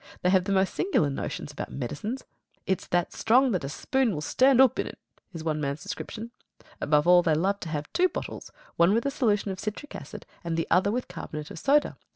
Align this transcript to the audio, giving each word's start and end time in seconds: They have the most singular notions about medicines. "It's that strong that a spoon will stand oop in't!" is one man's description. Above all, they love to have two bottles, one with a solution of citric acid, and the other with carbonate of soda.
They 0.23 0.31
have 0.31 0.45
the 0.45 0.51
most 0.51 0.73
singular 0.73 1.11
notions 1.11 1.51
about 1.51 1.71
medicines. 1.71 2.23
"It's 2.65 2.87
that 2.87 3.13
strong 3.13 3.51
that 3.51 3.63
a 3.63 3.69
spoon 3.69 4.15
will 4.15 4.21
stand 4.21 4.59
oop 4.59 4.79
in't!" 4.79 4.97
is 5.31 5.43
one 5.43 5.61
man's 5.61 5.83
description. 5.83 6.31
Above 6.81 7.05
all, 7.05 7.21
they 7.21 7.35
love 7.35 7.59
to 7.59 7.69
have 7.69 7.93
two 7.93 8.09
bottles, 8.09 8.51
one 8.77 8.95
with 8.95 9.05
a 9.05 9.11
solution 9.11 9.51
of 9.51 9.59
citric 9.59 9.95
acid, 9.95 10.25
and 10.43 10.57
the 10.57 10.65
other 10.71 10.91
with 10.91 11.07
carbonate 11.07 11.51
of 11.51 11.59
soda. 11.59 11.97